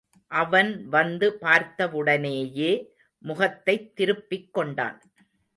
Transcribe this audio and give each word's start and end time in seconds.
அவன் 0.27 0.87
வந்து 0.87 1.37
பார்த்தவுடனேயே 1.37 2.93
முகத்தைத் 3.19 3.95
திருப்பிக் 3.95 4.53
கொண்டான். 4.53 5.01